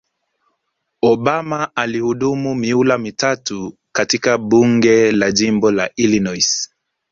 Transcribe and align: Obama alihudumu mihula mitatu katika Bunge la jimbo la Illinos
Obama 1.01 1.75
alihudumu 1.75 2.55
mihula 2.55 2.97
mitatu 2.97 3.77
katika 3.91 4.37
Bunge 4.37 5.11
la 5.11 5.31
jimbo 5.31 5.71
la 5.71 5.89
Illinos 5.95 6.69